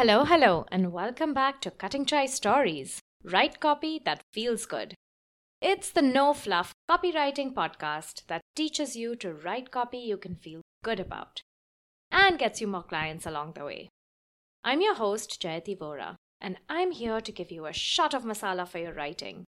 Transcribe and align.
Hello, 0.00 0.24
hello, 0.24 0.64
and 0.72 0.94
welcome 0.94 1.34
back 1.34 1.60
to 1.60 1.70
Cutting 1.70 2.06
Chai 2.06 2.24
Stories. 2.24 3.00
Write 3.22 3.60
copy 3.60 4.00
that 4.06 4.22
feels 4.32 4.64
good. 4.64 4.94
It's 5.60 5.90
the 5.90 6.00
no 6.00 6.32
fluff 6.32 6.72
copywriting 6.90 7.52
podcast 7.52 8.26
that 8.28 8.40
teaches 8.56 8.96
you 8.96 9.14
to 9.16 9.34
write 9.34 9.70
copy 9.70 9.98
you 9.98 10.16
can 10.16 10.36
feel 10.36 10.62
good 10.82 11.00
about 11.00 11.42
and 12.10 12.38
gets 12.38 12.62
you 12.62 12.66
more 12.66 12.82
clients 12.82 13.26
along 13.26 13.52
the 13.52 13.64
way. 13.66 13.90
I'm 14.64 14.80
your 14.80 14.94
host, 14.94 15.38
Jayati 15.38 15.76
Vora, 15.76 16.16
and 16.40 16.56
I'm 16.66 16.92
here 16.92 17.20
to 17.20 17.30
give 17.30 17.52
you 17.52 17.66
a 17.66 17.72
shot 17.74 18.14
of 18.14 18.24
masala 18.24 18.66
for 18.66 18.78
your 18.78 18.94
writing. 18.94 19.44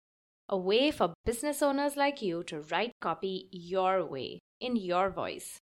A 0.49 0.57
way 0.57 0.93
for 0.93 1.15
business 1.25 1.61
owners 1.61 1.97
like 1.97 2.23
you 2.23 2.45
to 2.45 2.61
write 2.61 2.93
copy 3.01 3.49
your 3.51 4.07
way, 4.07 4.39
in 4.61 4.77
your 4.77 5.11
voice, 5.11 5.59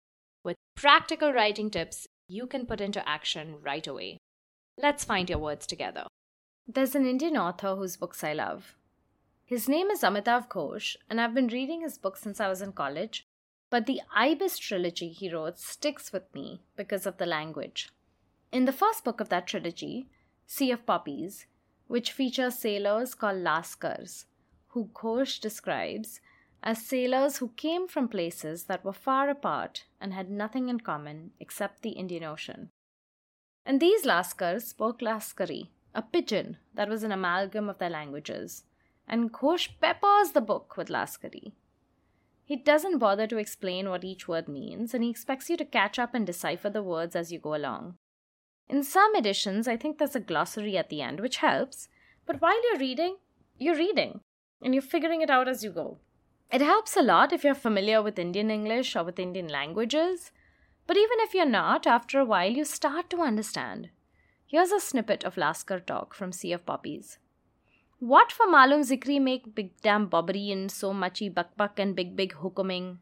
with 0.42 0.56
practical 0.74 1.34
writing 1.34 1.68
tips 1.68 2.06
you 2.28 2.46
can 2.46 2.64
put 2.64 2.80
into 2.80 3.06
action 3.06 3.56
right 3.60 3.86
away. 3.86 4.16
Let's 4.82 5.04
find 5.04 5.28
your 5.28 5.38
words 5.38 5.66
together. 5.66 6.04
There's 6.66 6.94
an 6.94 7.04
Indian 7.04 7.36
author 7.36 7.76
whose 7.76 7.98
books 7.98 8.24
I 8.24 8.32
love. 8.32 8.76
His 9.44 9.68
name 9.68 9.90
is 9.90 10.00
Amitav 10.00 10.48
Ghosh, 10.48 10.96
and 11.10 11.20
I've 11.20 11.34
been 11.34 11.48
reading 11.48 11.82
his 11.82 11.98
books 11.98 12.22
since 12.22 12.40
I 12.40 12.48
was 12.48 12.62
in 12.62 12.72
college. 12.72 13.26
But 13.68 13.84
the 13.84 14.00
Ibis 14.16 14.56
trilogy 14.56 15.10
he 15.10 15.30
wrote 15.30 15.58
sticks 15.58 16.14
with 16.14 16.34
me 16.34 16.62
because 16.76 17.04
of 17.04 17.18
the 17.18 17.26
language. 17.26 17.90
In 18.52 18.64
the 18.64 18.72
first 18.72 19.04
book 19.04 19.20
of 19.20 19.28
that 19.28 19.46
trilogy, 19.46 20.08
Sea 20.46 20.70
of 20.70 20.86
Poppies, 20.86 21.44
which 21.86 22.12
features 22.12 22.54
sailors 22.54 23.14
called 23.14 23.42
Lascars, 23.42 24.24
who 24.68 24.88
Ghosh 24.94 25.40
describes 25.40 26.22
as 26.62 26.86
sailors 26.86 27.36
who 27.36 27.48
came 27.48 27.86
from 27.86 28.08
places 28.08 28.64
that 28.64 28.82
were 28.82 28.94
far 28.94 29.28
apart 29.28 29.84
and 30.00 30.14
had 30.14 30.30
nothing 30.30 30.70
in 30.70 30.80
common 30.80 31.32
except 31.38 31.82
the 31.82 31.90
Indian 31.90 32.24
Ocean. 32.24 32.70
And 33.70 33.78
these 33.78 34.02
Lascars 34.02 34.62
spoke 34.62 34.98
Lascari, 35.00 35.68
a 35.94 36.02
pidgin 36.02 36.56
that 36.74 36.88
was 36.88 37.04
an 37.04 37.12
amalgam 37.12 37.70
of 37.70 37.78
their 37.78 37.88
languages, 37.88 38.64
and 39.06 39.32
Ghosh 39.32 39.68
peppers 39.80 40.32
the 40.32 40.40
book 40.40 40.76
with 40.76 40.88
Lascari. 40.88 41.52
He 42.44 42.56
doesn't 42.56 42.98
bother 42.98 43.28
to 43.28 43.36
explain 43.36 43.88
what 43.88 44.02
each 44.02 44.26
word 44.26 44.48
means, 44.48 44.92
and 44.92 45.04
he 45.04 45.10
expects 45.10 45.48
you 45.48 45.56
to 45.56 45.64
catch 45.64 46.00
up 46.00 46.14
and 46.16 46.26
decipher 46.26 46.68
the 46.68 46.82
words 46.82 47.14
as 47.14 47.30
you 47.30 47.38
go 47.38 47.54
along. 47.54 47.94
In 48.68 48.82
some 48.82 49.14
editions, 49.14 49.68
I 49.68 49.76
think 49.76 49.98
there's 49.98 50.16
a 50.16 50.26
glossary 50.30 50.76
at 50.76 50.88
the 50.88 51.00
end, 51.00 51.20
which 51.20 51.36
helps, 51.36 51.88
but 52.26 52.40
while 52.40 52.60
you're 52.64 52.80
reading, 52.80 53.18
you're 53.56 53.76
reading, 53.76 54.18
and 54.60 54.74
you're 54.74 54.82
figuring 54.82 55.22
it 55.22 55.30
out 55.30 55.46
as 55.46 55.62
you 55.62 55.70
go. 55.70 55.98
It 56.50 56.60
helps 56.60 56.96
a 56.96 57.02
lot 57.02 57.32
if 57.32 57.44
you're 57.44 57.54
familiar 57.54 58.02
with 58.02 58.18
Indian 58.18 58.50
English 58.50 58.96
or 58.96 59.04
with 59.04 59.20
Indian 59.20 59.46
languages, 59.46 60.32
but 60.90 60.96
even 60.96 61.20
if 61.20 61.34
you're 61.34 61.46
not, 61.46 61.86
after 61.86 62.18
a 62.18 62.24
while 62.24 62.50
you 62.50 62.64
start 62.64 63.08
to 63.08 63.20
understand. 63.20 63.90
Here's 64.44 64.72
a 64.72 64.80
snippet 64.80 65.22
of 65.22 65.36
Lascar 65.36 65.78
talk 65.86 66.14
from 66.14 66.32
Sea 66.32 66.50
of 66.50 66.66
Poppies. 66.66 67.18
What 68.00 68.32
for 68.32 68.50
Malum 68.50 68.80
Zikri 68.80 69.20
make 69.20 69.54
big 69.54 69.70
damn 69.82 70.08
bobbery 70.08 70.50
and 70.50 70.68
so 70.68 70.92
muchy 70.92 71.32
buck 71.32 71.56
buck 71.56 71.78
and 71.78 71.94
big 71.94 72.16
big 72.16 72.34
hukuming? 72.42 72.96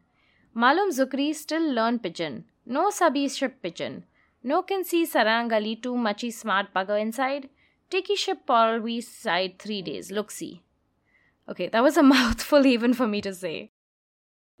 Malum 0.53 0.91
Zikri 0.91 1.33
still 1.33 1.67
learn 1.73 1.97
pidgin. 1.97 2.43
No 2.63 2.91
sabi 2.91 3.27
ship 3.27 3.59
pidgin. 3.63 4.03
No 4.43 4.61
can 4.61 4.83
see 4.83 5.03
sarang 5.07 5.51
ali 5.51 5.75
too 5.75 5.95
muchy 5.95 6.31
smart 6.31 6.71
bugger 6.75 7.01
inside. 7.01 7.49
Tiki 7.89 8.15
ship 8.15 8.41
all 8.47 8.77
we 8.77 9.01
side 9.01 9.57
three 9.57 9.81
days. 9.81 10.11
Look 10.11 10.29
see. 10.29 10.61
Okay, 11.49 11.69
that 11.69 11.81
was 11.81 11.97
a 11.97 12.03
mouthful 12.13 12.67
even 12.67 12.93
for 12.93 13.07
me 13.07 13.19
to 13.21 13.33
say. 13.33 13.71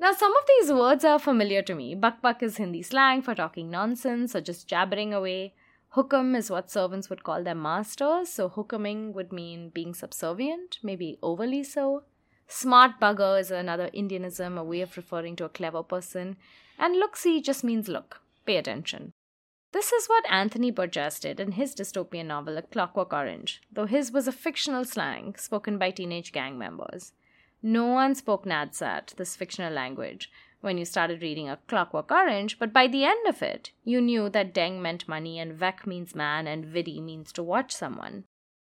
Now, 0.01 0.13
some 0.13 0.31
of 0.31 0.43
these 0.47 0.71
words 0.71 1.03
are 1.03 1.19
familiar 1.19 1.61
to 1.63 1.75
me. 1.75 1.93
Buck 1.93 2.41
is 2.41 2.55
Hindi 2.55 2.81
slang 2.81 3.21
for 3.21 3.35
talking 3.35 3.69
nonsense 3.69 4.33
or 4.33 4.39
just 4.39 4.65
jabbering 4.65 5.13
away. 5.13 5.53
Hookum 5.95 6.37
is 6.37 6.49
what 6.49 6.71
servants 6.71 7.09
would 7.09 7.23
call 7.23 7.43
their 7.43 7.55
masters, 7.55 8.29
so 8.29 8.47
hukuming 8.47 9.11
would 9.13 9.33
mean 9.33 9.69
being 9.69 9.93
subservient, 9.93 10.79
maybe 10.81 11.17
overly 11.21 11.63
so. 11.63 12.03
Smart 12.47 12.99
bugger 13.01 13.39
is 13.39 13.51
another 13.51 13.89
Indianism, 13.93 14.57
a 14.57 14.63
way 14.63 14.81
of 14.81 14.95
referring 14.95 15.35
to 15.35 15.45
a 15.45 15.49
clever 15.49 15.83
person. 15.83 16.37
And 16.77 16.95
look 16.95 17.17
see 17.17 17.41
just 17.41 17.63
means 17.63 17.89
look, 17.89 18.21
pay 18.45 18.55
attention. 18.55 19.11
This 19.71 19.91
is 19.91 20.07
what 20.07 20.29
Anthony 20.31 20.71
Burgess 20.71 21.19
did 21.19 21.39
in 21.39 21.51
his 21.51 21.75
dystopian 21.75 22.27
novel 22.27 22.57
A 22.57 22.61
Clockwork 22.61 23.11
Orange, 23.11 23.61
though 23.71 23.85
his 23.85 24.11
was 24.11 24.27
a 24.27 24.31
fictional 24.31 24.85
slang 24.85 25.35
spoken 25.37 25.77
by 25.77 25.91
teenage 25.91 26.31
gang 26.31 26.57
members. 26.57 27.11
No 27.61 27.87
one 27.87 28.15
spoke 28.15 28.45
Nadsat, 28.45 29.15
this 29.15 29.35
fictional 29.35 29.73
language, 29.73 30.31
when 30.61 30.77
you 30.77 30.85
started 30.85 31.21
reading 31.21 31.49
A 31.49 31.57
Clockwork 31.67 32.11
Orange, 32.11 32.59
but 32.59 32.73
by 32.73 32.87
the 32.87 33.03
end 33.03 33.27
of 33.27 33.41
it, 33.41 33.71
you 33.83 34.01
knew 34.01 34.29
that 34.29 34.53
Deng 34.53 34.79
meant 34.79 35.07
money 35.07 35.39
and 35.39 35.53
Veck 35.53 35.85
means 35.85 36.15
man 36.15 36.47
and 36.47 36.65
Viddy 36.65 37.01
means 37.01 37.31
to 37.33 37.43
watch 37.43 37.71
someone. 37.73 38.25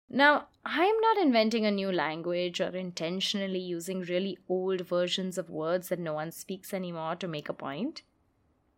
Now, 0.10 0.48
I'm 0.64 1.00
not 1.02 1.18
inventing 1.18 1.66
a 1.66 1.72
new 1.72 1.92
language 1.92 2.62
or 2.62 2.70
intentionally 2.70 3.60
using 3.60 4.02
really 4.02 4.38
old 4.48 4.82
versions 4.82 5.38
of 5.38 5.50
words 5.50 5.90
that 5.90 6.00
no 6.00 6.14
one 6.14 6.32
speaks 6.32 6.74
anymore 6.74 7.16
to 7.16 7.28
make 7.28 7.50
a 7.50 7.54
point. 7.54 8.04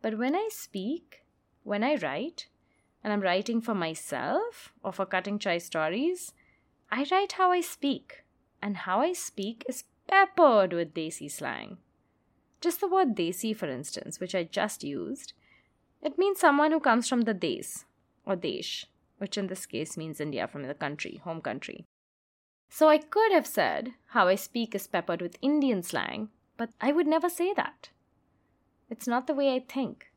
But 0.00 0.16
when 0.16 0.34
I 0.34 0.48
speak, 0.50 1.22
when 1.64 1.84
I 1.84 1.96
write, 1.96 2.48
and 3.04 3.12
I'm 3.12 3.20
writing 3.20 3.60
for 3.60 3.74
myself 3.74 4.72
or 4.82 4.92
for 4.92 5.06
cutting 5.06 5.38
chai 5.38 5.58
stories, 5.58 6.32
I 6.90 7.06
write 7.10 7.32
how 7.32 7.52
I 7.52 7.60
speak. 7.60 8.24
And 8.60 8.78
how 8.78 9.00
I 9.00 9.12
speak 9.12 9.64
is 9.68 9.84
peppered 10.08 10.72
with 10.72 10.94
Desi 10.94 11.30
slang. 11.30 11.78
Just 12.60 12.80
the 12.80 12.88
word 12.88 13.14
Desi, 13.14 13.54
for 13.54 13.68
instance, 13.68 14.18
which 14.18 14.34
I 14.34 14.42
just 14.42 14.82
used, 14.82 15.34
it 16.02 16.18
means 16.18 16.40
someone 16.40 16.72
who 16.72 16.80
comes 16.80 17.08
from 17.08 17.22
the 17.22 17.34
Des 17.34 17.84
or 18.24 18.34
Desh, 18.34 18.86
which 19.18 19.38
in 19.38 19.46
this 19.46 19.66
case 19.66 19.96
means 19.96 20.20
India 20.20 20.48
from 20.48 20.64
the 20.64 20.74
country, 20.74 21.20
home 21.22 21.40
country. 21.40 21.84
So 22.68 22.88
I 22.88 22.98
could 22.98 23.32
have 23.32 23.46
said 23.46 23.94
how 24.08 24.28
I 24.28 24.34
speak 24.34 24.74
is 24.74 24.86
peppered 24.86 25.22
with 25.22 25.38
Indian 25.40 25.82
slang, 25.82 26.30
but 26.56 26.70
I 26.80 26.92
would 26.92 27.06
never 27.06 27.28
say 27.28 27.54
that. 27.54 27.90
It's 28.90 29.06
not 29.06 29.26
the 29.26 29.34
way 29.34 29.54
I 29.54 29.60
think. 29.60 30.10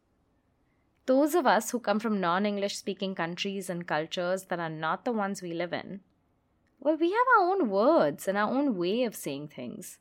Those 1.05 1.35
of 1.35 1.45
us 1.45 1.71
who 1.71 1.79
come 1.79 1.99
from 1.99 2.21
non 2.21 2.45
English 2.45 2.77
speaking 2.77 3.15
countries 3.15 3.69
and 3.69 3.87
cultures 3.87 4.45
that 4.45 4.59
are 4.59 4.69
not 4.69 5.03
the 5.03 5.11
ones 5.11 5.41
we 5.41 5.53
live 5.53 5.73
in 5.73 6.01
well, 6.81 6.97
we 6.97 7.11
have 7.11 7.27
our 7.37 7.51
own 7.51 7.69
words 7.69 8.27
and 8.27 8.35
our 8.37 8.51
own 8.51 8.75
way 8.75 9.03
of 9.03 9.15
saying 9.15 9.47
things. 9.47 9.99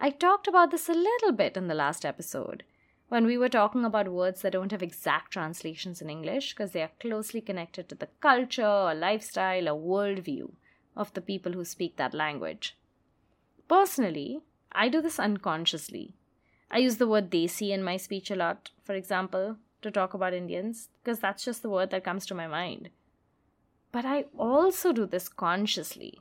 I 0.00 0.10
talked 0.10 0.46
about 0.46 0.70
this 0.70 0.88
a 0.88 0.92
little 0.92 1.32
bit 1.32 1.56
in 1.56 1.66
the 1.66 1.74
last 1.74 2.04
episode 2.04 2.62
when 3.08 3.26
we 3.26 3.36
were 3.36 3.48
talking 3.48 3.84
about 3.84 4.06
words 4.08 4.42
that 4.42 4.52
don't 4.52 4.70
have 4.70 4.82
exact 4.82 5.32
translations 5.32 6.00
in 6.00 6.08
English 6.08 6.54
because 6.54 6.70
they 6.70 6.82
are 6.82 6.92
closely 7.00 7.40
connected 7.40 7.88
to 7.88 7.96
the 7.96 8.08
culture 8.20 8.64
or 8.64 8.94
lifestyle 8.94 9.68
or 9.68 9.74
worldview 9.80 10.52
of 10.96 11.12
the 11.14 11.20
people 11.20 11.52
who 11.52 11.64
speak 11.64 11.96
that 11.96 12.14
language. 12.14 12.76
Personally, 13.66 14.40
I 14.70 14.88
do 14.88 15.00
this 15.00 15.18
unconsciously. 15.18 16.14
I 16.70 16.78
use 16.78 16.98
the 16.98 17.08
word 17.08 17.28
desi 17.28 17.70
in 17.70 17.82
my 17.82 17.96
speech 17.96 18.30
a 18.30 18.36
lot, 18.36 18.70
for 18.84 18.94
example, 18.94 19.56
to 19.82 19.90
talk 19.90 20.14
about 20.14 20.34
Indians, 20.34 20.90
because 21.02 21.18
that's 21.18 21.44
just 21.44 21.62
the 21.62 21.70
word 21.70 21.90
that 21.90 22.04
comes 22.04 22.24
to 22.26 22.36
my 22.36 22.46
mind. 22.46 22.90
But 23.90 24.04
I 24.04 24.26
also 24.36 24.92
do 24.92 25.06
this 25.06 25.28
consciously 25.28 26.20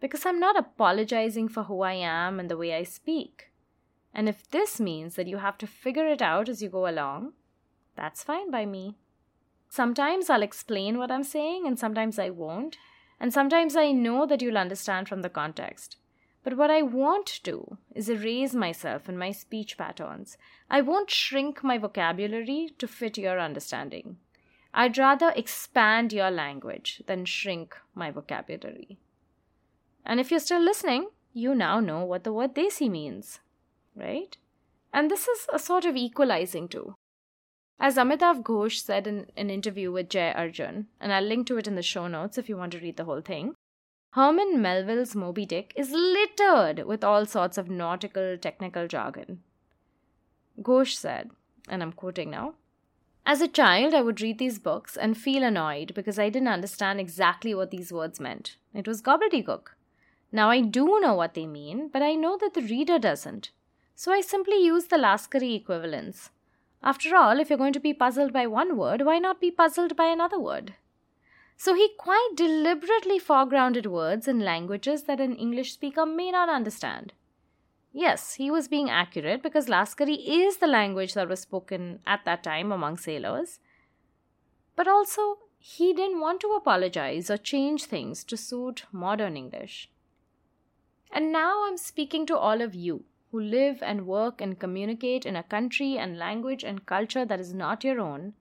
because 0.00 0.24
I'm 0.24 0.40
not 0.40 0.58
apologizing 0.58 1.48
for 1.48 1.64
who 1.64 1.82
I 1.82 1.92
am 1.92 2.40
and 2.40 2.50
the 2.50 2.56
way 2.56 2.74
I 2.74 2.82
speak. 2.82 3.50
And 4.12 4.28
if 4.28 4.48
this 4.50 4.80
means 4.80 5.14
that 5.14 5.28
you 5.28 5.36
have 5.38 5.58
to 5.58 5.66
figure 5.66 6.06
it 6.08 6.22
out 6.22 6.48
as 6.48 6.62
you 6.62 6.68
go 6.68 6.88
along, 6.88 7.34
that's 7.94 8.24
fine 8.24 8.50
by 8.50 8.66
me. 8.66 8.96
Sometimes 9.68 10.28
I'll 10.28 10.42
explain 10.42 10.98
what 10.98 11.12
I'm 11.12 11.22
saying, 11.22 11.64
and 11.64 11.78
sometimes 11.78 12.18
I 12.18 12.30
won't. 12.30 12.76
And 13.20 13.32
sometimes 13.32 13.76
I 13.76 13.92
know 13.92 14.26
that 14.26 14.42
you'll 14.42 14.58
understand 14.58 15.08
from 15.08 15.22
the 15.22 15.28
context. 15.28 15.96
But 16.42 16.56
what 16.56 16.70
I 16.70 16.82
won't 16.82 17.40
do 17.44 17.76
is 17.94 18.08
erase 18.08 18.54
myself 18.54 19.08
and 19.08 19.18
my 19.18 19.30
speech 19.30 19.76
patterns. 19.76 20.38
I 20.70 20.80
won't 20.80 21.10
shrink 21.10 21.62
my 21.62 21.76
vocabulary 21.76 22.70
to 22.78 22.88
fit 22.88 23.18
your 23.18 23.38
understanding. 23.38 24.16
I'd 24.72 24.98
rather 24.98 25.32
expand 25.34 26.12
your 26.12 26.30
language 26.30 27.02
than 27.06 27.24
shrink 27.24 27.76
my 27.94 28.10
vocabulary. 28.10 28.98
And 30.04 30.20
if 30.20 30.30
you're 30.30 30.40
still 30.40 30.62
listening, 30.62 31.08
you 31.32 31.54
now 31.54 31.80
know 31.80 32.04
what 32.04 32.24
the 32.24 32.32
word 32.32 32.54
desi 32.54 32.90
means, 32.90 33.40
right? 33.94 34.36
And 34.92 35.10
this 35.10 35.28
is 35.28 35.46
a 35.52 35.58
sort 35.58 35.84
of 35.84 35.96
equalizing 35.96 36.68
too. 36.68 36.94
As 37.78 37.96
Amitav 37.96 38.42
Ghosh 38.42 38.82
said 38.82 39.06
in 39.06 39.26
an 39.36 39.50
interview 39.50 39.90
with 39.90 40.10
Jai 40.10 40.32
Arjun, 40.32 40.86
and 41.00 41.12
I'll 41.12 41.24
link 41.24 41.46
to 41.46 41.56
it 41.56 41.66
in 41.66 41.76
the 41.76 41.82
show 41.82 42.06
notes 42.06 42.38
if 42.38 42.48
you 42.48 42.56
want 42.56 42.72
to 42.72 42.78
read 42.78 42.96
the 42.96 43.04
whole 43.04 43.22
thing, 43.22 43.54
Herman 44.12 44.60
Melville's 44.60 45.14
Moby 45.14 45.46
Dick 45.46 45.72
is 45.76 45.92
littered 45.92 46.84
with 46.84 47.04
all 47.04 47.26
sorts 47.26 47.56
of 47.56 47.70
nautical 47.70 48.36
technical 48.36 48.86
jargon. 48.86 49.42
Ghosh 50.60 50.94
said, 50.94 51.30
and 51.68 51.82
I'm 51.82 51.92
quoting 51.92 52.30
now 52.30 52.54
as 53.30 53.40
a 53.40 53.46
child, 53.46 53.94
I 53.94 54.02
would 54.02 54.20
read 54.20 54.38
these 54.38 54.58
books 54.58 54.96
and 54.96 55.16
feel 55.16 55.44
annoyed 55.44 55.94
because 55.94 56.18
I 56.18 56.30
didn't 56.30 56.48
understand 56.48 56.98
exactly 56.98 57.54
what 57.54 57.70
these 57.70 57.92
words 57.92 58.18
meant. 58.18 58.56
It 58.74 58.88
was 58.88 59.00
gobbledygook. 59.00 59.68
Now 60.32 60.50
I 60.50 60.62
do 60.62 60.98
know 60.98 61.14
what 61.14 61.34
they 61.34 61.46
mean, 61.46 61.90
but 61.92 62.02
I 62.02 62.16
know 62.16 62.36
that 62.38 62.54
the 62.54 62.60
reader 62.60 62.98
doesn't. 62.98 63.52
So 63.94 64.10
I 64.10 64.20
simply 64.20 64.56
use 64.56 64.86
the 64.86 64.96
Lascari 64.96 65.54
equivalents. 65.54 66.30
After 66.82 67.14
all, 67.14 67.38
if 67.38 67.50
you're 67.50 67.64
going 67.64 67.72
to 67.74 67.78
be 67.78 67.94
puzzled 67.94 68.32
by 68.32 68.48
one 68.48 68.76
word, 68.76 69.02
why 69.02 69.20
not 69.20 69.40
be 69.40 69.52
puzzled 69.52 69.94
by 69.94 70.06
another 70.06 70.40
word? 70.40 70.74
So 71.56 71.74
he 71.74 71.88
quite 71.96 72.30
deliberately 72.34 73.20
foregrounded 73.20 73.86
words 73.86 74.26
in 74.26 74.40
languages 74.40 75.04
that 75.04 75.20
an 75.20 75.36
English 75.36 75.72
speaker 75.74 76.04
may 76.04 76.32
not 76.32 76.48
understand. 76.48 77.12
Yes, 77.92 78.34
he 78.34 78.50
was 78.50 78.68
being 78.68 78.88
accurate 78.88 79.42
because 79.42 79.66
Lascari 79.66 80.16
is 80.26 80.58
the 80.58 80.66
language 80.66 81.14
that 81.14 81.28
was 81.28 81.40
spoken 81.40 82.00
at 82.06 82.24
that 82.24 82.42
time 82.42 82.70
among 82.70 82.98
sailors. 82.98 83.58
But 84.76 84.86
also, 84.86 85.38
he 85.58 85.92
didn't 85.92 86.20
want 86.20 86.40
to 86.40 86.52
apologize 86.52 87.30
or 87.30 87.36
change 87.36 87.84
things 87.84 88.24
to 88.24 88.36
suit 88.36 88.84
modern 88.92 89.36
English. 89.36 89.90
And 91.12 91.32
now 91.32 91.66
I'm 91.66 91.76
speaking 91.76 92.26
to 92.26 92.38
all 92.38 92.62
of 92.62 92.74
you 92.74 93.04
who 93.32 93.40
live 93.40 93.82
and 93.82 94.06
work 94.06 94.40
and 94.40 94.58
communicate 94.58 95.26
in 95.26 95.36
a 95.36 95.42
country 95.42 95.98
and 95.98 96.16
language 96.16 96.64
and 96.64 96.86
culture 96.86 97.24
that 97.24 97.40
is 97.40 97.52
not 97.52 97.84
your 97.84 98.00
own 98.00 98.34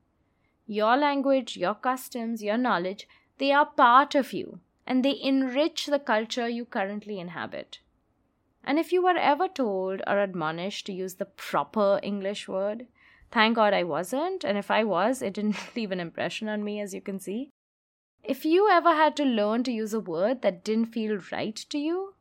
your 0.70 0.96
language, 0.96 1.58
your 1.58 1.74
customs, 1.74 2.44
your 2.44 2.58
knowledge, 2.58 3.08
they 3.40 3.52
are 3.52 3.66
part 3.66 4.14
of 4.14 4.32
you 4.34 4.60
and 4.86 5.04
they 5.04 5.20
enrich 5.20 5.88
the 5.88 5.98
culture 5.98 6.48
you 6.48 6.64
currently 6.64 7.20
inhabit. 7.20 7.80
And 8.64 8.78
if 8.78 8.92
you 8.92 9.04
were 9.04 9.18
ever 9.18 9.48
told 9.48 10.02
or 10.06 10.20
admonished 10.20 10.86
to 10.86 10.94
use 10.94 11.16
the 11.16 11.26
proper 11.26 12.00
English 12.04 12.48
word, 12.48 12.88
thank 13.32 13.56
God 13.56 13.74
I 13.74 13.84
wasn't, 13.84 14.44
and 14.44 14.58
if 14.58 14.70
I 14.70 14.84
was, 14.84 15.22
it 15.22 15.34
didn't 15.34 15.58
leave 15.76 15.92
an 15.92 16.00
impression 16.00 16.48
on 16.48 16.64
me, 16.64 16.80
as 16.82 16.94
you 16.94 17.02
can 17.02 17.20
see. 17.20 17.50
If 18.24 18.46
you 18.46 18.70
ever 18.70 18.94
had 18.94 19.16
to 19.18 19.24
learn 19.24 19.64
to 19.64 19.72
use 19.72 19.94
a 19.94 20.00
word 20.00 20.42
that 20.42 20.64
didn't 20.64 20.94
feel 20.94 21.20
right 21.32 21.56
to 21.56 21.78
you 21.78 22.16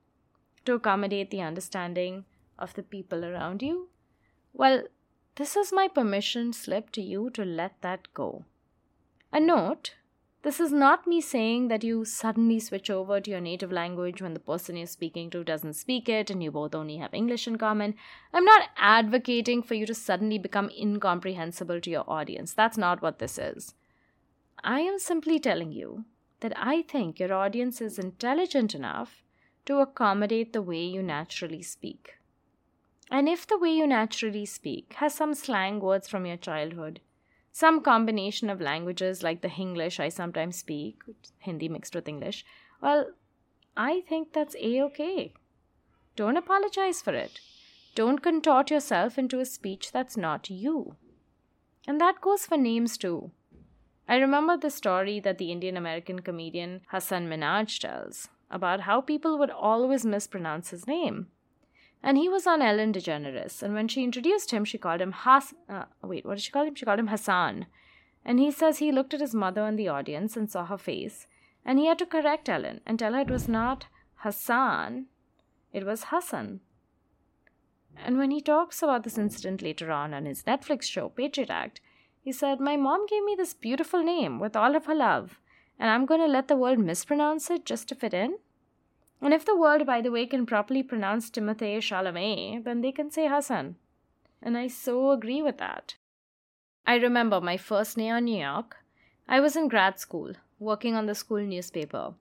to 0.65 0.75
accommodate 0.75 1.31
the 1.31 1.43
understanding 1.43 2.25
of 2.59 2.75
the 2.75 2.83
people 2.83 3.25
around 3.25 3.63
you, 3.63 3.89
well, 4.53 4.85
this 5.35 5.57
is 5.57 5.73
my 5.73 5.87
permission 5.89 6.53
slip 6.53 6.91
to 6.93 7.03
you 7.03 7.31
to 7.31 7.45
let 7.45 7.81
that 7.83 8.13
go. 8.15 8.45
A 9.33 9.41
note 9.41 9.95
this 10.43 10.61
is 10.61 10.73
not 10.73 11.07
me 11.07 11.21
saying 11.21 11.69
that 11.69 11.83
you 11.83 12.05
suddenly 12.05 12.61
switch 12.61 12.91
over 12.91 13.21
to 13.21 13.31
your 13.31 13.41
native 13.41 13.73
language 13.73 14.23
when 14.23 14.35
the 14.35 14.41
person 14.41 14.77
you're 14.77 14.87
speaking 14.87 15.31
to 15.31 15.43
doesn't 15.43 15.75
speak 15.75 16.09
it 16.09 16.31
and 16.31 16.43
you 16.43 16.51
both 16.51 16.75
only 16.75 16.99
have 16.99 17.13
English 17.13 17.49
in 17.49 17.59
common. 17.59 17.95
I'm 18.33 18.45
not 18.45 18.69
advocating 18.77 19.63
for 19.63 19.75
you 19.75 19.85
to 19.87 19.95
suddenly 19.95 20.39
become 20.39 20.71
incomprehensible 20.71 21.81
to 21.81 21.91
your 21.91 22.05
audience. 22.09 22.53
That's 22.53 22.79
not 22.79 23.03
what 23.03 23.19
this 23.19 23.37
is. 23.37 23.75
I 24.63 24.81
am 24.81 24.99
simply 24.99 25.41
telling 25.41 25.73
you 25.73 26.05
that 26.41 26.53
I 26.57 26.83
think 26.83 27.19
your 27.19 27.35
audience 27.35 27.81
is 27.81 27.99
intelligent 27.99 28.75
enough 28.75 29.25
to 29.67 29.79
accommodate 29.79 30.53
the 30.53 30.63
way 30.63 30.85
you 30.85 31.03
naturally 31.03 31.63
speak. 31.63 32.15
And 33.11 33.29
if 33.29 33.47
the 33.47 33.59
way 33.59 33.71
you 33.71 33.87
naturally 33.87 34.47
speak 34.47 34.95
has 34.95 35.15
some 35.15 35.35
slang 35.35 35.81
words 35.81 36.09
from 36.09 36.27
your 36.27 36.37
childhood, 36.37 37.01
some 37.59 37.81
combination 37.81 38.49
of 38.51 38.61
languages 38.61 39.25
like 39.25 39.41
the 39.41 39.49
Hinglish 39.49 39.99
I 39.99 40.11
sometimes 40.11 40.57
speak, 40.57 41.03
Hindi 41.39 41.69
mixed 41.69 41.93
with 41.93 42.07
English, 42.07 42.45
well, 42.81 43.11
I 43.77 44.03
think 44.09 44.33
that's 44.33 44.55
a 44.61 44.81
okay. 44.83 45.33
Don't 46.15 46.37
apologize 46.37 47.03
for 47.03 47.15
it. 47.15 47.41
Don't 47.97 48.23
contort 48.23 48.71
yourself 48.71 49.19
into 49.19 49.41
a 49.41 49.45
speech 49.45 49.91
that's 49.91 50.17
not 50.17 50.49
you. 50.49 50.95
And 51.89 52.01
that 52.01 52.21
goes 52.21 52.47
for 52.47 52.57
names 52.57 52.97
too. 52.97 53.33
I 54.09 54.19
remember 54.19 54.57
the 54.57 54.71
story 54.71 55.19
that 55.19 55.39
the 55.39 55.51
Indian 55.51 55.77
American 55.77 56.21
comedian 56.21 56.83
Hasan 56.93 57.29
Minhaj 57.29 57.81
tells 57.81 58.29
about 58.53 58.83
how 58.83 59.01
people 59.01 59.37
would 59.37 59.51
always 59.51 60.07
mispronounce 60.07 60.71
his 60.71 60.87
name. 60.87 61.27
And 62.03 62.17
he 62.17 62.29
was 62.29 62.47
on 62.47 62.63
Ellen 62.63 62.93
DeGeneres. 62.93 63.63
And 63.63 63.75
when 63.75 63.89
she 63.89 64.05
introduced 64.05 64.51
him, 64.51 64.65
she 64.65 64.79
called 64.79 65.01
him 65.01 65.13
Has. 65.13 65.55
Uh, 65.69 65.85
wait, 66.03 66.25
what 66.25 66.37
did 66.37 66.45
she 66.45 66.53
call 66.53 66.65
him? 66.65 66.75
She 66.75 66.85
called 66.85 67.01
him 67.01 67.09
Hassan. 67.09 67.67
And 68.25 68.39
he 68.39 68.51
says 68.51 68.79
he 68.79 68.93
looked 68.93 69.15
at 69.15 69.21
his 69.21 69.35
mother 69.35 69.67
in 69.67 69.77
the 69.77 69.89
audience 69.89 70.37
and 70.37 70.51
saw 70.51 70.67
her 70.67 70.79
face. 70.79 71.27
And 71.65 71.79
he 71.79 71.87
had 71.87 71.99
to 71.99 72.07
correct 72.07 72.49
Ellen 72.49 72.81
and 72.87 72.99
tell 72.99 73.15
her 73.15 73.21
it 73.21 73.31
was 73.31 73.49
not 73.49 73.87
Hassan, 74.23 75.07
it 75.73 75.85
was 75.85 76.05
Hasan. 76.05 76.61
And 78.05 78.17
when 78.17 78.31
he 78.31 78.41
talks 78.41 78.83
about 78.83 79.05
this 79.05 79.19
incident 79.19 79.63
later 79.63 79.91
on 79.91 80.15
on 80.15 80.25
his 80.25 80.45
Netflix 80.45 80.85
show, 80.85 81.09
Patriot 81.09 81.51
Act, 81.51 81.81
he 82.21 82.33
said, 82.33 82.61
My 82.61 82.77
mom 82.77 83.07
gave 83.07 83.25
me 83.25 83.35
this 83.37 83.55
beautiful 83.55 84.03
name 84.03 84.39
with 84.39 84.57
all 84.57 84.77
of 84.77 84.87
her 84.87 84.95
love, 84.95 85.41
and 85.79 85.91
I'm 85.91 86.07
going 86.07 86.21
to 86.21 86.27
let 86.27 86.49
the 86.49 86.57
world 86.57 86.79
mispronounce 86.79 87.51
it 87.51 87.65
just 87.65 87.89
to 87.89 87.95
fit 87.95 88.15
in? 88.15 88.39
And 89.21 89.35
if 89.35 89.45
the 89.45 89.57
world, 89.57 89.85
by 89.87 90.01
the 90.01 90.11
way, 90.11 90.27
can 90.27 90.47
properly 90.47 90.83
pronounce 90.83 91.31
Timothée 91.31 91.79
Chalamet, 91.79 92.65
then 92.65 92.81
they 92.81 92.93
can 92.93 93.11
say 93.11 93.27
Hasan. 93.29 93.77
And 94.41 94.57
I 94.57 94.69
so 94.69 95.11
agree 95.11 95.43
with 95.43 95.59
that. 95.59 95.97
I 96.87 96.97
remember 96.97 97.41
my 97.41 97.57
first 97.57 97.97
day 97.97 98.09
on 98.09 98.25
New 98.25 98.41
York. 98.41 98.77
I 99.29 99.41
was 99.41 99.57
in 99.57 99.69
grad 99.69 99.99
school, 99.99 100.33
working 100.59 100.95
on 100.95 101.07
the 101.07 101.15
school 101.15 101.41
newspaper. 101.41 102.15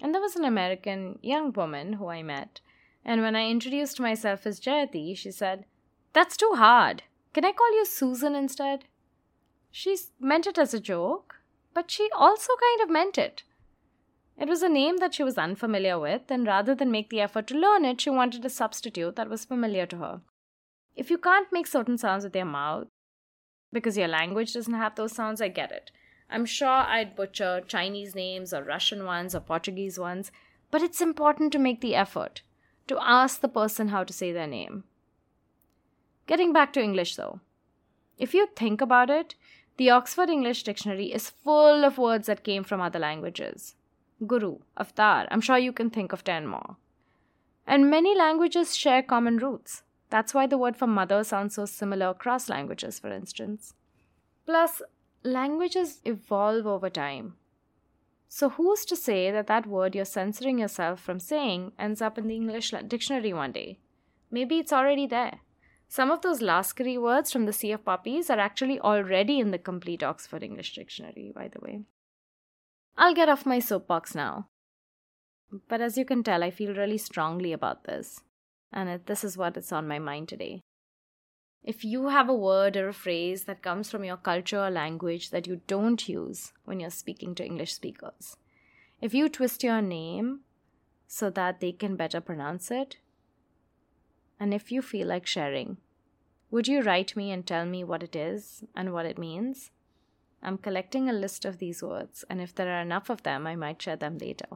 And 0.00 0.14
there 0.14 0.20
was 0.20 0.36
an 0.36 0.44
American 0.44 1.18
young 1.22 1.52
woman 1.52 1.94
who 1.94 2.08
I 2.08 2.22
met. 2.22 2.60
And 3.04 3.22
when 3.22 3.36
I 3.36 3.48
introduced 3.48 4.00
myself 4.00 4.46
as 4.46 4.60
Jayati, 4.60 5.16
she 5.16 5.30
said, 5.30 5.64
That's 6.12 6.36
too 6.36 6.52
hard. 6.56 7.04
Can 7.32 7.44
I 7.44 7.52
call 7.52 7.72
you 7.72 7.86
Susan 7.86 8.34
instead? 8.34 8.84
She 9.70 9.96
meant 10.18 10.46
it 10.46 10.58
as 10.58 10.74
a 10.74 10.80
joke, 10.80 11.36
but 11.72 11.90
she 11.90 12.08
also 12.14 12.52
kind 12.60 12.82
of 12.82 12.92
meant 12.92 13.16
it. 13.16 13.44
It 14.40 14.48
was 14.48 14.62
a 14.62 14.70
name 14.70 14.96
that 14.96 15.12
she 15.12 15.22
was 15.22 15.36
unfamiliar 15.36 15.98
with, 15.98 16.30
and 16.30 16.46
rather 16.46 16.74
than 16.74 16.90
make 16.90 17.10
the 17.10 17.20
effort 17.20 17.46
to 17.48 17.58
learn 17.58 17.84
it, 17.84 18.00
she 18.00 18.08
wanted 18.08 18.42
a 18.42 18.48
substitute 18.50 19.14
that 19.16 19.28
was 19.28 19.44
familiar 19.44 19.84
to 19.84 19.98
her. 19.98 20.20
If 20.96 21.10
you 21.10 21.18
can't 21.18 21.52
make 21.52 21.66
certain 21.66 21.98
sounds 21.98 22.24
with 22.24 22.34
your 22.34 22.46
mouth, 22.46 22.88
because 23.70 23.98
your 23.98 24.08
language 24.08 24.54
doesn't 24.54 24.72
have 24.72 24.94
those 24.94 25.12
sounds, 25.12 25.42
I 25.42 25.48
get 25.48 25.70
it. 25.70 25.90
I'm 26.30 26.46
sure 26.46 26.68
I'd 26.68 27.14
butcher 27.16 27.60
Chinese 27.66 28.14
names 28.14 28.54
or 28.54 28.64
Russian 28.64 29.04
ones 29.04 29.34
or 29.34 29.40
Portuguese 29.40 29.98
ones, 29.98 30.32
but 30.70 30.80
it's 30.80 31.02
important 31.02 31.52
to 31.52 31.58
make 31.58 31.82
the 31.82 31.94
effort 31.94 32.40
to 32.86 32.98
ask 32.98 33.42
the 33.42 33.48
person 33.48 33.88
how 33.88 34.04
to 34.04 34.12
say 34.12 34.32
their 34.32 34.46
name. 34.46 34.84
Getting 36.26 36.54
back 36.54 36.72
to 36.72 36.82
English 36.82 37.16
though, 37.16 37.40
if 38.16 38.32
you 38.32 38.48
think 38.56 38.80
about 38.80 39.10
it, 39.10 39.34
the 39.76 39.90
Oxford 39.90 40.30
English 40.30 40.62
Dictionary 40.62 41.12
is 41.12 41.28
full 41.28 41.84
of 41.84 41.98
words 41.98 42.26
that 42.26 42.42
came 42.42 42.64
from 42.64 42.80
other 42.80 42.98
languages. 42.98 43.74
Guru, 44.26 44.58
Avatar. 44.76 45.26
I'm 45.30 45.40
sure 45.40 45.58
you 45.58 45.72
can 45.72 45.90
think 45.90 46.12
of 46.12 46.24
10 46.24 46.46
more. 46.46 46.76
And 47.66 47.90
many 47.90 48.16
languages 48.16 48.76
share 48.76 49.02
common 49.02 49.38
roots. 49.38 49.82
That's 50.10 50.34
why 50.34 50.46
the 50.46 50.58
word 50.58 50.76
for 50.76 50.86
mother 50.86 51.22
sounds 51.24 51.54
so 51.54 51.66
similar 51.66 52.08
across 52.08 52.48
languages, 52.48 52.98
for 52.98 53.12
instance. 53.12 53.74
Plus, 54.44 54.82
languages 55.22 56.00
evolve 56.04 56.66
over 56.66 56.90
time. 56.90 57.34
So, 58.28 58.50
who's 58.50 58.84
to 58.86 58.96
say 58.96 59.30
that 59.30 59.46
that 59.48 59.66
word 59.66 59.94
you're 59.94 60.04
censoring 60.04 60.58
yourself 60.58 61.00
from 61.00 61.18
saying 61.18 61.72
ends 61.78 62.00
up 62.00 62.18
in 62.18 62.28
the 62.28 62.36
English 62.36 62.72
dictionary 62.86 63.32
one 63.32 63.52
day? 63.52 63.78
Maybe 64.30 64.58
it's 64.58 64.72
already 64.72 65.06
there. 65.06 65.40
Some 65.88 66.12
of 66.12 66.22
those 66.22 66.40
Lascari 66.40 67.00
words 67.00 67.32
from 67.32 67.46
the 67.46 67.52
Sea 67.52 67.72
of 67.72 67.84
Poppies 67.84 68.30
are 68.30 68.38
actually 68.38 68.78
already 68.78 69.40
in 69.40 69.50
the 69.50 69.58
complete 69.58 70.04
Oxford 70.04 70.44
English 70.44 70.74
Dictionary, 70.74 71.32
by 71.34 71.48
the 71.48 71.60
way. 71.60 71.80
I'll 73.02 73.14
get 73.14 73.30
off 73.30 73.46
my 73.46 73.60
soapbox 73.60 74.14
now. 74.14 74.48
But 75.70 75.80
as 75.80 75.96
you 75.96 76.04
can 76.04 76.22
tell, 76.22 76.44
I 76.44 76.50
feel 76.50 76.74
really 76.74 76.98
strongly 76.98 77.50
about 77.54 77.84
this, 77.84 78.20
and 78.74 78.90
it, 78.90 79.06
this 79.06 79.24
is 79.24 79.38
what 79.38 79.56
is 79.56 79.72
on 79.72 79.88
my 79.88 79.98
mind 79.98 80.28
today. 80.28 80.60
If 81.64 81.82
you 81.82 82.08
have 82.08 82.28
a 82.28 82.34
word 82.34 82.76
or 82.76 82.88
a 82.88 82.92
phrase 82.92 83.44
that 83.44 83.62
comes 83.62 83.90
from 83.90 84.04
your 84.04 84.18
culture 84.18 84.62
or 84.62 84.70
language 84.70 85.30
that 85.30 85.46
you 85.46 85.62
don't 85.66 86.06
use 86.10 86.52
when 86.66 86.78
you're 86.78 86.90
speaking 86.90 87.34
to 87.36 87.44
English 87.44 87.72
speakers, 87.72 88.36
if 89.00 89.14
you 89.14 89.30
twist 89.30 89.64
your 89.64 89.80
name 89.80 90.40
so 91.08 91.30
that 91.30 91.60
they 91.60 91.72
can 91.72 91.96
better 91.96 92.20
pronounce 92.20 92.70
it, 92.70 92.98
and 94.38 94.52
if 94.52 94.70
you 94.70 94.82
feel 94.82 95.06
like 95.06 95.26
sharing, 95.26 95.78
would 96.50 96.68
you 96.68 96.82
write 96.82 97.16
me 97.16 97.30
and 97.30 97.46
tell 97.46 97.64
me 97.64 97.82
what 97.82 98.02
it 98.02 98.14
is 98.14 98.62
and 98.76 98.92
what 98.92 99.06
it 99.06 99.16
means? 99.16 99.70
I'm 100.42 100.58
collecting 100.58 101.08
a 101.08 101.12
list 101.12 101.44
of 101.44 101.58
these 101.58 101.82
words, 101.82 102.24
and 102.30 102.40
if 102.40 102.54
there 102.54 102.72
are 102.72 102.80
enough 102.80 103.10
of 103.10 103.22
them, 103.22 103.46
I 103.46 103.56
might 103.56 103.82
share 103.82 103.96
them 103.96 104.18
later. 104.18 104.46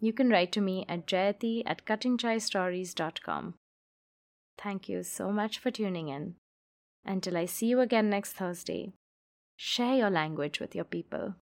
You 0.00 0.12
can 0.14 0.30
write 0.30 0.52
to 0.52 0.60
me 0.60 0.86
at 0.88 1.06
jayati 1.06 1.62
at 1.66 1.84
cuttingchaistories.com. 1.84 3.54
Thank 4.56 4.88
you 4.88 5.02
so 5.02 5.30
much 5.30 5.58
for 5.58 5.70
tuning 5.70 6.08
in. 6.08 6.36
Until 7.04 7.36
I 7.36 7.46
see 7.46 7.66
you 7.66 7.80
again 7.80 8.08
next 8.08 8.32
Thursday, 8.32 8.92
share 9.56 9.96
your 9.96 10.10
language 10.10 10.60
with 10.60 10.74
your 10.74 10.84
people. 10.84 11.34